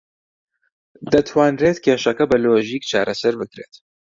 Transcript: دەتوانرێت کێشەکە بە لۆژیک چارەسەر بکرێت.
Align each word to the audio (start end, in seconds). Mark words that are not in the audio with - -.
دەتوانرێت 1.11 1.77
کێشەکە 1.85 2.25
بە 2.29 2.37
لۆژیک 2.43 2.83
چارەسەر 2.91 3.33
بکرێت. 3.41 3.73